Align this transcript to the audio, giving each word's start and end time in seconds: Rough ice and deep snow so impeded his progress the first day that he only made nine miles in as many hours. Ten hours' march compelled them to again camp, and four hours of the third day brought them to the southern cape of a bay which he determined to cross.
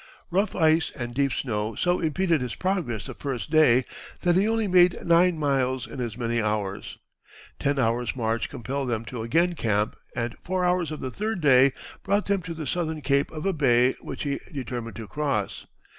Rough 0.31 0.55
ice 0.55 0.89
and 0.95 1.13
deep 1.13 1.31
snow 1.31 1.75
so 1.75 1.99
impeded 1.99 2.41
his 2.41 2.55
progress 2.55 3.05
the 3.05 3.13
first 3.13 3.51
day 3.51 3.85
that 4.21 4.35
he 4.35 4.47
only 4.49 4.67
made 4.67 5.05
nine 5.05 5.37
miles 5.37 5.85
in 5.85 6.01
as 6.01 6.17
many 6.17 6.41
hours. 6.41 6.97
Ten 7.59 7.77
hours' 7.77 8.15
march 8.15 8.49
compelled 8.49 8.89
them 8.89 9.05
to 9.05 9.21
again 9.21 9.53
camp, 9.53 9.95
and 10.15 10.35
four 10.41 10.65
hours 10.65 10.89
of 10.89 11.01
the 11.01 11.11
third 11.11 11.39
day 11.39 11.71
brought 12.01 12.25
them 12.25 12.41
to 12.41 12.55
the 12.55 12.65
southern 12.65 13.01
cape 13.01 13.29
of 13.29 13.45
a 13.45 13.53
bay 13.53 13.93
which 14.01 14.23
he 14.23 14.39
determined 14.51 14.95
to 14.95 15.07
cross. 15.07 15.67